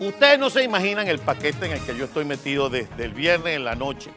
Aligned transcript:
Ustedes 0.00 0.40
no 0.40 0.50
se 0.50 0.64
imaginan 0.64 1.06
el 1.06 1.20
paquete 1.20 1.66
en 1.66 1.72
el 1.72 1.80
que 1.80 1.96
yo 1.96 2.06
estoy 2.06 2.24
metido 2.24 2.68
desde 2.68 3.04
el 3.04 3.14
viernes 3.14 3.54
en 3.54 3.64
la 3.64 3.76
noche 3.76 4.10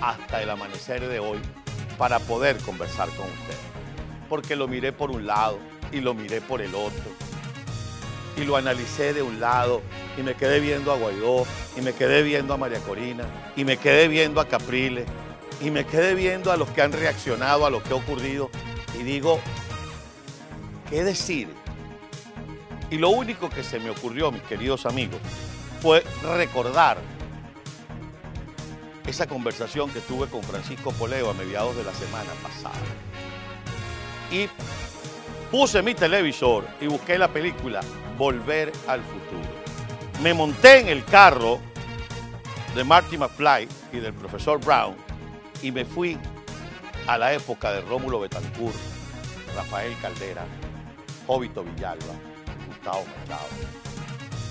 hasta 0.00 0.42
el 0.42 0.50
amanecer 0.50 1.06
de 1.06 1.20
hoy 1.20 1.38
para 1.96 2.18
poder 2.18 2.56
conversar 2.58 3.08
con 3.10 3.26
ustedes. 3.26 3.60
Porque 4.28 4.56
lo 4.56 4.66
miré 4.66 4.92
por 4.92 5.12
un 5.12 5.24
lado 5.24 5.58
y 5.92 6.00
lo 6.00 6.14
miré 6.14 6.40
por 6.40 6.60
el 6.62 6.74
otro. 6.74 7.12
Y 8.36 8.44
lo 8.44 8.56
analicé 8.56 9.14
de 9.14 9.22
un 9.22 9.38
lado 9.38 9.82
y 10.18 10.22
me 10.22 10.34
quedé 10.34 10.58
viendo 10.58 10.90
a 10.90 10.96
Guaidó 10.96 11.46
y 11.76 11.80
me 11.80 11.92
quedé 11.92 12.22
viendo 12.22 12.52
a 12.52 12.56
María 12.56 12.80
Corina 12.80 13.24
y 13.54 13.64
me 13.64 13.76
quedé 13.76 14.08
viendo 14.08 14.40
a 14.40 14.48
Capriles 14.48 15.06
y 15.60 15.70
me 15.70 15.86
quedé 15.86 16.14
viendo 16.14 16.50
a 16.50 16.56
los 16.56 16.68
que 16.70 16.82
han 16.82 16.92
reaccionado 16.92 17.66
a 17.66 17.70
lo 17.70 17.82
que 17.84 17.90
ha 17.90 17.96
ocurrido 17.96 18.50
y 18.98 19.04
digo, 19.04 19.38
¿qué 20.90 21.04
decir? 21.04 21.48
Y 22.90 22.98
lo 22.98 23.10
único 23.10 23.50
que 23.50 23.64
se 23.64 23.80
me 23.80 23.90
ocurrió, 23.90 24.30
mis 24.30 24.42
queridos 24.42 24.86
amigos, 24.86 25.18
fue 25.80 26.04
recordar 26.22 26.98
esa 29.06 29.26
conversación 29.26 29.90
que 29.90 30.00
tuve 30.00 30.26
con 30.28 30.42
Francisco 30.42 30.92
Poleo 30.92 31.30
a 31.30 31.34
mediados 31.34 31.76
de 31.76 31.84
la 31.84 31.92
semana 31.92 32.30
pasada. 32.42 32.74
Y 34.30 34.48
puse 35.50 35.82
mi 35.82 35.94
televisor 35.94 36.66
y 36.80 36.86
busqué 36.86 37.18
la 37.18 37.28
película 37.28 37.80
Volver 38.18 38.72
al 38.86 39.00
Futuro. 39.02 39.66
Me 40.22 40.34
monté 40.34 40.80
en 40.80 40.88
el 40.88 41.04
carro 41.04 41.60
de 42.74 42.84
Marty 42.84 43.18
McFly 43.18 43.68
y 43.92 43.98
del 43.98 44.12
profesor 44.12 44.58
Brown 44.64 44.94
y 45.62 45.70
me 45.70 45.84
fui 45.84 46.18
a 47.06 47.18
la 47.18 47.32
época 47.32 47.72
de 47.72 47.80
Rómulo 47.82 48.20
Betancourt, 48.20 48.74
Rafael 49.54 49.94
Caldera, 50.00 50.44
Jovito 51.26 51.62
Villalba, 51.62 52.14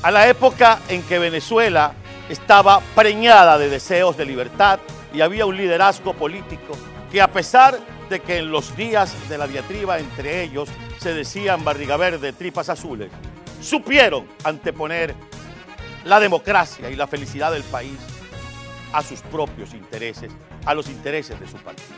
A 0.03 0.11
la 0.11 0.27
época 0.27 0.79
en 0.89 1.03
que 1.03 1.19
Venezuela 1.19 1.93
estaba 2.29 2.81
preñada 2.95 3.57
de 3.57 3.69
deseos 3.69 4.17
de 4.17 4.25
libertad 4.25 4.79
y 5.13 5.21
había 5.21 5.45
un 5.45 5.55
liderazgo 5.55 6.13
político 6.13 6.73
que 7.11 7.21
a 7.21 7.31
pesar 7.31 7.79
de 8.09 8.19
que 8.19 8.37
en 8.37 8.51
los 8.51 8.75
días 8.75 9.15
de 9.29 9.37
la 9.37 9.47
diatriba 9.47 9.99
entre 9.99 10.43
ellos 10.43 10.69
se 10.99 11.13
decían 11.13 11.63
barriga 11.63 11.97
verde, 11.97 12.33
tripas 12.33 12.69
azules, 12.69 13.09
supieron 13.61 14.27
anteponer 14.43 15.15
la 16.03 16.19
democracia 16.19 16.89
y 16.89 16.95
la 16.95 17.07
felicidad 17.07 17.51
del 17.51 17.63
país 17.63 17.97
a 18.93 19.01
sus 19.01 19.21
propios 19.21 19.73
intereses, 19.73 20.31
a 20.65 20.73
los 20.73 20.87
intereses 20.87 21.39
de 21.39 21.47
su 21.47 21.57
partido. 21.57 21.89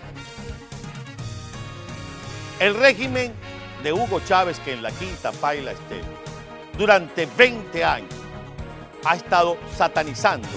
El 2.59 2.73
régimen 2.73 3.33
de 3.83 3.93
Hugo 3.93 4.19
Chávez, 4.21 4.59
que 4.59 4.73
en 4.73 4.81
la 4.81 4.91
quinta 4.91 5.31
paila 5.31 5.71
esté, 5.71 6.01
durante 6.77 7.25
20 7.25 7.83
años 7.83 8.13
ha 9.03 9.15
estado 9.15 9.57
satanizando 9.75 10.47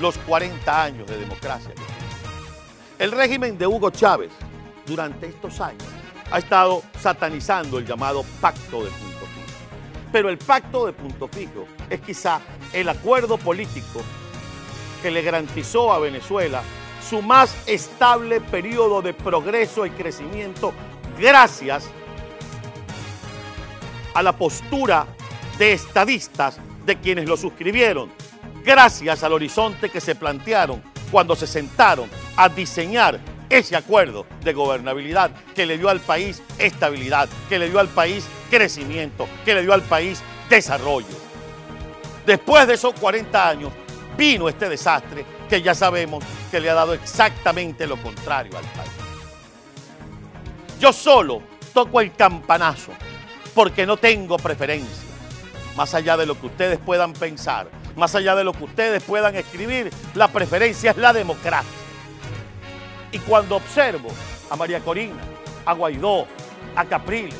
los 0.00 0.18
40 0.18 0.82
años 0.82 1.06
de 1.06 1.18
democracia. 1.18 1.72
El 2.98 3.12
régimen 3.12 3.56
de 3.56 3.66
Hugo 3.66 3.90
Chávez, 3.90 4.30
durante 4.86 5.26
estos 5.26 5.60
años, 5.60 5.84
ha 6.30 6.38
estado 6.38 6.82
satanizando 6.98 7.78
el 7.78 7.86
llamado 7.86 8.24
pacto 8.40 8.84
de 8.84 8.90
punto 8.90 9.26
fijo. 9.26 10.06
Pero 10.12 10.28
el 10.28 10.38
pacto 10.38 10.86
de 10.86 10.92
punto 10.92 11.28
fijo 11.28 11.66
es 11.88 12.00
quizá 12.00 12.40
el 12.72 12.88
acuerdo 12.88 13.38
político 13.38 14.02
que 15.02 15.10
le 15.10 15.22
garantizó 15.22 15.92
a 15.92 15.98
Venezuela 15.98 16.62
su 17.08 17.22
más 17.22 17.56
estable 17.66 18.40
periodo 18.40 19.00
de 19.00 19.14
progreso 19.14 19.86
y 19.86 19.90
crecimiento 19.90 20.72
gracias 21.18 21.88
a 24.14 24.22
la 24.22 24.32
postura 24.32 25.06
de 25.60 25.74
estadistas 25.74 26.56
de 26.86 26.96
quienes 26.96 27.28
lo 27.28 27.36
suscribieron, 27.36 28.10
gracias 28.64 29.22
al 29.22 29.34
horizonte 29.34 29.90
que 29.90 30.00
se 30.00 30.14
plantearon 30.14 30.82
cuando 31.12 31.36
se 31.36 31.46
sentaron 31.46 32.08
a 32.34 32.48
diseñar 32.48 33.20
ese 33.50 33.76
acuerdo 33.76 34.24
de 34.42 34.54
gobernabilidad 34.54 35.30
que 35.54 35.66
le 35.66 35.76
dio 35.76 35.90
al 35.90 36.00
país 36.00 36.42
estabilidad, 36.58 37.28
que 37.50 37.58
le 37.58 37.68
dio 37.68 37.78
al 37.78 37.88
país 37.88 38.24
crecimiento, 38.48 39.28
que 39.44 39.54
le 39.54 39.60
dio 39.60 39.74
al 39.74 39.82
país 39.82 40.22
desarrollo. 40.48 41.14
Después 42.24 42.66
de 42.66 42.74
esos 42.74 42.94
40 42.94 43.48
años 43.48 43.70
vino 44.16 44.48
este 44.48 44.66
desastre 44.66 45.26
que 45.46 45.60
ya 45.60 45.74
sabemos 45.74 46.24
que 46.50 46.58
le 46.58 46.70
ha 46.70 46.74
dado 46.74 46.94
exactamente 46.94 47.86
lo 47.86 47.98
contrario 47.98 48.56
al 48.56 48.64
país. 48.64 48.92
Yo 50.80 50.90
solo 50.90 51.42
toco 51.74 52.00
el 52.00 52.14
campanazo 52.14 52.92
porque 53.54 53.84
no 53.84 53.98
tengo 53.98 54.38
preferencia, 54.38 55.09
más 55.80 55.94
allá 55.94 56.18
de 56.18 56.26
lo 56.26 56.38
que 56.38 56.44
ustedes 56.44 56.78
puedan 56.78 57.14
pensar, 57.14 57.70
más 57.96 58.14
allá 58.14 58.34
de 58.36 58.44
lo 58.44 58.52
que 58.52 58.64
ustedes 58.64 59.02
puedan 59.02 59.34
escribir, 59.34 59.90
la 60.12 60.28
preferencia 60.28 60.90
es 60.90 60.98
la 60.98 61.14
democracia. 61.14 61.72
Y 63.12 63.18
cuando 63.20 63.56
observo 63.56 64.10
a 64.50 64.56
María 64.56 64.80
Corina, 64.80 65.22
a 65.64 65.72
Guaidó, 65.72 66.26
a 66.76 66.84
Capriles 66.84 67.34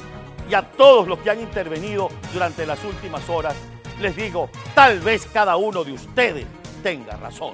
y 0.49 0.55
a 0.55 0.63
todos 0.63 1.07
los 1.07 1.19
que 1.19 1.29
han 1.29 1.41
intervenido 1.41 2.09
durante 2.33 2.65
las 2.65 2.83
últimas 2.83 3.29
horas, 3.29 3.55
les 4.01 4.17
digo, 4.17 4.49
tal 4.75 5.01
vez 5.01 5.29
cada 5.31 5.57
uno 5.57 5.85
de 5.85 5.93
ustedes 5.93 6.47
tenga 6.83 7.19
razón. 7.19 7.53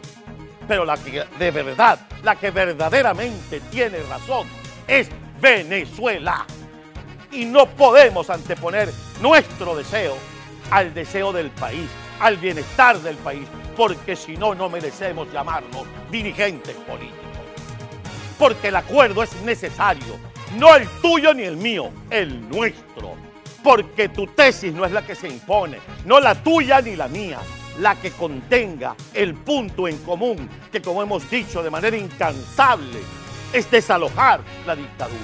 Pero 0.69 0.85
la 0.85 0.97
que 0.99 1.25
de 1.37 1.51
verdad, 1.51 1.99
la 2.23 2.37
que 2.37 2.53
verdaderamente 2.53 3.59
tiene 3.73 3.99
razón 4.05 4.47
es 4.87 5.09
Venezuela. 5.41 6.47
Y 7.33 7.45
no 7.45 7.67
podemos 7.67 8.31
anteponer 8.31 8.89
nuestro 9.21 9.75
deseo 9.75 10.17
al 10.71 10.95
deseo 10.95 11.33
del 11.33 11.51
país, 11.51 11.89
al 12.21 12.37
bienestar 12.37 12.99
del 13.01 13.17
país, 13.17 13.47
porque 13.77 14.17
si 14.17 14.37
no, 14.37 14.55
no 14.55 14.69
merecemos 14.69 15.33
llamarnos 15.33 15.85
dirigentes 16.11 16.75
políticos. 16.77 17.21
Porque 18.39 18.69
el 18.69 18.77
acuerdo 18.77 19.23
es 19.23 19.35
necesario, 19.43 20.19
no 20.57 20.75
el 20.75 20.89
tuyo 21.01 21.35
ni 21.35 21.45
el 21.45 21.57
mío, 21.57 21.91
el 22.11 22.49
nuestro. 22.49 23.15
Porque 23.63 24.09
tu 24.09 24.27
tesis 24.29 24.73
no 24.73 24.85
es 24.85 24.93
la 24.93 25.05
que 25.05 25.15
se 25.15 25.29
impone, 25.29 25.79
no 26.05 26.21
la 26.21 26.35
tuya 26.35 26.81
ni 26.81 26.95
la 26.95 27.09
mía, 27.09 27.39
la 27.81 27.97
que 27.97 28.11
contenga 28.13 28.95
el 29.13 29.35
punto 29.35 29.89
en 29.89 29.99
común 29.99 30.49
que, 30.71 30.81
como 30.81 31.03
hemos 31.03 31.29
dicho 31.29 31.63
de 31.63 31.71
manera 31.71 31.97
incansable, 31.97 33.01
es 33.53 33.71
desalojar 33.71 34.41
la 34.67 34.77
dictadura. 34.77 35.21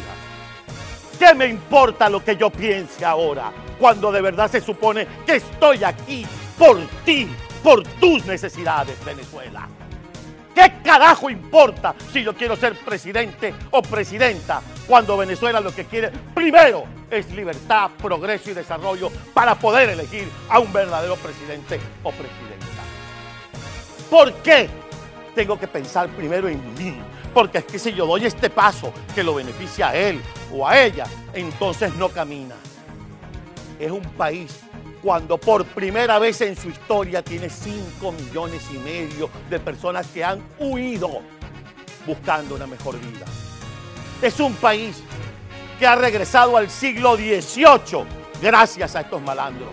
¿Qué 1.18 1.34
me 1.34 1.46
importa 1.46 2.08
lo 2.08 2.24
que 2.24 2.36
yo 2.36 2.50
piense 2.50 3.04
ahora, 3.04 3.52
cuando 3.82 4.12
de 4.12 4.20
verdad 4.20 4.48
se 4.48 4.60
supone 4.60 5.08
que 5.26 5.34
estoy 5.34 5.82
aquí 5.82 6.24
por 6.56 6.78
ti, 7.04 7.28
por 7.64 7.82
tus 7.82 8.24
necesidades, 8.26 9.04
Venezuela? 9.04 9.68
¿Qué 10.54 10.74
carajo 10.84 11.28
importa 11.28 11.92
si 12.12 12.22
yo 12.22 12.32
quiero 12.32 12.54
ser 12.54 12.76
presidente 12.76 13.52
o 13.72 13.82
presidenta 13.82 14.62
cuando 14.86 15.16
Venezuela 15.16 15.58
lo 15.58 15.74
que 15.74 15.86
quiere 15.86 16.12
primero 16.32 16.84
es 17.10 17.28
libertad, 17.32 17.90
progreso 18.00 18.50
y 18.50 18.54
desarrollo 18.54 19.10
para 19.34 19.56
poder 19.56 19.88
elegir 19.88 20.28
a 20.48 20.60
un 20.60 20.72
verdadero 20.72 21.16
presidente 21.16 21.80
o 22.04 22.12
presidenta? 22.12 22.82
¿Por 24.08 24.32
qué 24.44 24.70
tengo 25.34 25.58
que 25.58 25.66
pensar 25.66 26.08
primero 26.10 26.46
en 26.46 26.62
mí? 26.74 26.96
Porque 27.34 27.58
es 27.58 27.64
que 27.64 27.80
si 27.80 27.92
yo 27.92 28.06
doy 28.06 28.26
este 28.26 28.48
paso 28.48 28.92
que 29.12 29.24
lo 29.24 29.34
beneficia 29.34 29.88
a 29.88 29.96
él 29.96 30.22
o 30.52 30.68
a 30.68 30.78
ella, 30.78 31.06
entonces 31.34 31.92
no 31.96 32.10
camina. 32.10 32.54
Es 33.78 33.90
un 33.90 34.02
país 34.02 34.60
cuando 35.02 35.38
por 35.38 35.64
primera 35.66 36.18
vez 36.18 36.40
en 36.40 36.56
su 36.56 36.68
historia 36.68 37.22
tiene 37.22 37.50
5 37.50 38.12
millones 38.12 38.62
y 38.72 38.78
medio 38.78 39.28
de 39.50 39.58
personas 39.58 40.06
que 40.08 40.24
han 40.24 40.40
huido 40.58 41.22
buscando 42.06 42.54
una 42.54 42.66
mejor 42.66 42.98
vida. 43.00 43.26
Es 44.20 44.38
un 44.38 44.54
país 44.54 45.02
que 45.78 45.86
ha 45.86 45.96
regresado 45.96 46.56
al 46.56 46.70
siglo 46.70 47.16
XVIII 47.16 48.04
gracias 48.40 48.94
a 48.94 49.00
estos 49.00 49.20
malandros. 49.20 49.70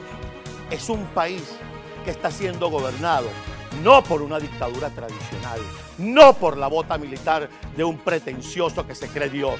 Es 0.71 0.89
un 0.89 1.05
país 1.07 1.43
que 2.03 2.11
está 2.11 2.31
siendo 2.31 2.69
gobernado 2.69 3.28
no 3.83 4.03
por 4.03 4.21
una 4.21 4.39
dictadura 4.39 4.89
tradicional, 4.89 5.59
no 5.97 6.33
por 6.33 6.57
la 6.57 6.67
bota 6.67 6.97
militar 6.97 7.49
de 7.75 7.83
un 7.83 7.97
pretencioso 7.97 8.85
que 8.85 8.95
se 8.95 9.07
cree 9.07 9.29
Dios, 9.29 9.59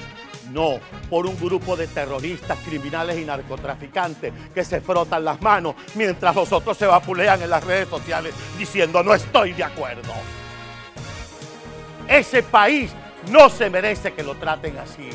no, 0.50 0.78
por 1.08 1.26
un 1.26 1.38
grupo 1.38 1.76
de 1.76 1.86
terroristas, 1.86 2.58
criminales 2.64 3.18
y 3.18 3.24
narcotraficantes 3.24 4.32
que 4.52 4.64
se 4.64 4.80
frotan 4.80 5.24
las 5.24 5.40
manos 5.40 5.74
mientras 5.94 6.34
los 6.34 6.52
otros 6.52 6.76
se 6.76 6.86
vapulean 6.86 7.40
en 7.42 7.50
las 7.50 7.64
redes 7.64 7.88
sociales 7.88 8.34
diciendo 8.58 9.02
no 9.02 9.14
estoy 9.14 9.52
de 9.52 9.64
acuerdo. 9.64 10.12
Ese 12.08 12.42
país 12.42 12.90
no 13.30 13.48
se 13.48 13.70
merece 13.70 14.12
que 14.12 14.22
lo 14.22 14.34
traten 14.34 14.76
así. 14.78 15.08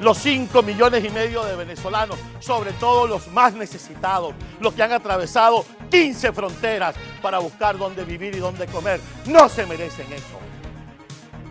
Los 0.00 0.18
5 0.18 0.62
millones 0.62 1.04
y 1.04 1.10
medio 1.10 1.44
de 1.44 1.56
venezolanos, 1.56 2.18
sobre 2.40 2.72
todo 2.72 3.06
los 3.06 3.28
más 3.28 3.54
necesitados, 3.54 4.34
los 4.60 4.74
que 4.74 4.82
han 4.82 4.92
atravesado 4.92 5.64
15 5.90 6.32
fronteras 6.32 6.96
para 7.22 7.38
buscar 7.38 7.78
dónde 7.78 8.04
vivir 8.04 8.34
y 8.34 8.38
dónde 8.38 8.66
comer, 8.66 9.00
no 9.26 9.48
se 9.48 9.64
merecen 9.66 10.12
eso. 10.12 10.38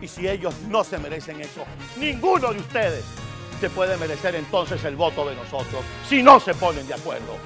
Y 0.01 0.07
si 0.07 0.27
ellos 0.27 0.53
no 0.67 0.83
se 0.83 0.97
merecen 0.97 1.39
eso, 1.39 1.63
ninguno 1.97 2.51
de 2.51 2.59
ustedes 2.59 3.05
se 3.61 3.69
puede 3.69 3.95
merecer 3.95 4.35
entonces 4.35 4.83
el 4.83 4.97
voto 4.97 5.25
de 5.27 5.35
nosotros 5.35 5.81
si 6.09 6.21
no 6.21 6.39
se 6.41 6.53
ponen 6.53 6.85
de 6.85 6.95
acuerdo. 6.95 7.37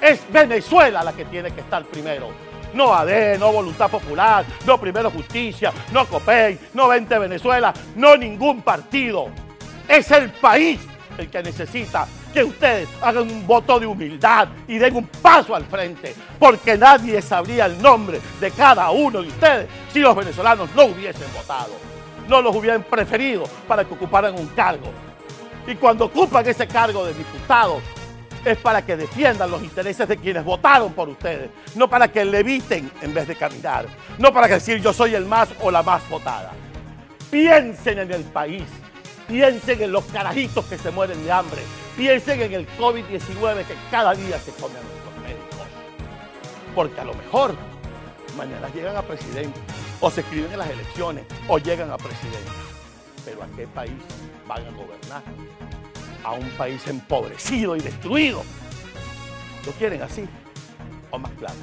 Es 0.00 0.20
Venezuela 0.32 1.04
la 1.04 1.12
que 1.12 1.26
tiene 1.26 1.52
que 1.52 1.60
estar 1.60 1.84
primero. 1.84 2.30
No 2.74 2.92
AD, 2.94 3.38
no 3.38 3.52
Voluntad 3.52 3.90
Popular, 3.90 4.44
no 4.66 4.78
Primero 4.80 5.10
Justicia, 5.10 5.72
no 5.92 6.06
COPEI, 6.06 6.58
no 6.74 6.88
20 6.88 7.18
Venezuela, 7.18 7.72
no 7.96 8.16
ningún 8.16 8.62
partido. 8.62 9.28
Es 9.90 10.08
el 10.12 10.30
país 10.30 10.78
el 11.18 11.28
que 11.28 11.42
necesita 11.42 12.06
que 12.32 12.44
ustedes 12.44 12.88
hagan 13.02 13.28
un 13.28 13.44
voto 13.44 13.80
de 13.80 13.86
humildad 13.86 14.46
y 14.68 14.78
den 14.78 14.94
un 14.94 15.06
paso 15.08 15.52
al 15.52 15.64
frente, 15.64 16.14
porque 16.38 16.78
nadie 16.78 17.20
sabría 17.20 17.66
el 17.66 17.82
nombre 17.82 18.20
de 18.38 18.52
cada 18.52 18.88
uno 18.92 19.20
de 19.20 19.26
ustedes 19.26 19.68
si 19.92 19.98
los 19.98 20.14
venezolanos 20.14 20.72
no 20.76 20.84
hubiesen 20.84 21.26
votado, 21.34 21.72
no 22.28 22.40
los 22.40 22.54
hubieran 22.54 22.84
preferido 22.84 23.42
para 23.66 23.84
que 23.84 23.92
ocuparan 23.92 24.38
un 24.38 24.46
cargo. 24.50 24.92
Y 25.66 25.74
cuando 25.74 26.04
ocupan 26.04 26.46
ese 26.46 26.68
cargo 26.68 27.04
de 27.04 27.12
diputado, 27.12 27.80
es 28.44 28.58
para 28.58 28.86
que 28.86 28.96
defiendan 28.96 29.50
los 29.50 29.60
intereses 29.60 30.06
de 30.06 30.16
quienes 30.16 30.44
votaron 30.44 30.92
por 30.92 31.08
ustedes, 31.08 31.50
no 31.74 31.90
para 31.90 32.06
que 32.06 32.24
leviten 32.24 32.92
en 33.02 33.12
vez 33.12 33.26
de 33.26 33.34
caminar, 33.34 33.86
no 34.18 34.32
para 34.32 34.46
decir 34.46 34.80
yo 34.80 34.92
soy 34.92 35.16
el 35.16 35.24
más 35.24 35.48
o 35.60 35.68
la 35.72 35.82
más 35.82 36.08
votada. 36.08 36.52
Piensen 37.28 37.98
en 37.98 38.12
el 38.12 38.22
país, 38.22 38.62
piensen 39.30 39.82
en 39.82 39.92
los 39.92 40.04
carajitos 40.06 40.64
que 40.66 40.76
se 40.76 40.90
mueren 40.90 41.24
de 41.24 41.32
hambre, 41.32 41.62
piensen 41.96 42.42
en 42.42 42.52
el 42.52 42.68
COVID-19 42.76 43.64
que 43.64 43.74
cada 43.90 44.14
día 44.14 44.38
se 44.38 44.50
come 44.52 44.74
a 44.76 44.82
nuestros 44.82 45.16
médicos. 45.22 45.66
Porque 46.74 47.00
a 47.00 47.04
lo 47.04 47.14
mejor 47.14 47.54
mañana 48.36 48.68
llegan 48.74 48.96
a 48.96 49.02
presidente, 49.02 49.58
o 50.00 50.10
se 50.10 50.22
escriben 50.22 50.52
en 50.52 50.58
las 50.58 50.70
elecciones, 50.70 51.24
o 51.48 51.58
llegan 51.58 51.90
a 51.90 51.96
presidente. 51.96 52.50
Pero 53.24 53.42
¿a 53.42 53.46
qué 53.56 53.66
país 53.68 53.92
van 54.46 54.66
a 54.66 54.70
gobernar? 54.70 55.22
a 56.24 56.32
un 56.32 56.48
país 56.50 56.86
empobrecido 56.86 57.76
y 57.76 57.80
destruido. 57.80 58.42
¿Lo 59.66 59.72
quieren 59.72 60.02
así 60.02 60.26
o 61.10 61.18
más 61.18 61.32
claro? 61.32 61.54